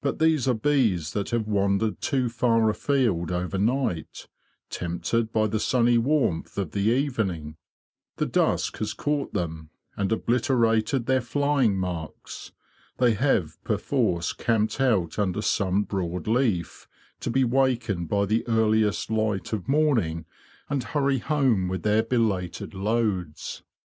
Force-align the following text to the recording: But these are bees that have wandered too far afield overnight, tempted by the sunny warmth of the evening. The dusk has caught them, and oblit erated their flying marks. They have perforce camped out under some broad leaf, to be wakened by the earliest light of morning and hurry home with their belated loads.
But 0.00 0.18
these 0.18 0.48
are 0.48 0.54
bees 0.54 1.12
that 1.12 1.28
have 1.28 1.46
wandered 1.46 2.00
too 2.00 2.30
far 2.30 2.70
afield 2.70 3.30
overnight, 3.30 4.26
tempted 4.70 5.30
by 5.30 5.46
the 5.46 5.60
sunny 5.60 5.98
warmth 5.98 6.56
of 6.56 6.70
the 6.70 6.88
evening. 6.90 7.58
The 8.16 8.24
dusk 8.24 8.78
has 8.78 8.94
caught 8.94 9.34
them, 9.34 9.68
and 9.94 10.08
oblit 10.10 10.48
erated 10.48 11.04
their 11.04 11.20
flying 11.20 11.76
marks. 11.76 12.50
They 12.96 13.12
have 13.12 13.62
perforce 13.62 14.32
camped 14.32 14.80
out 14.80 15.18
under 15.18 15.42
some 15.42 15.82
broad 15.82 16.26
leaf, 16.26 16.88
to 17.20 17.28
be 17.28 17.44
wakened 17.44 18.08
by 18.08 18.24
the 18.24 18.48
earliest 18.48 19.10
light 19.10 19.52
of 19.52 19.68
morning 19.68 20.24
and 20.70 20.82
hurry 20.82 21.18
home 21.18 21.68
with 21.68 21.82
their 21.82 22.02
belated 22.02 22.72
loads. 22.72 23.62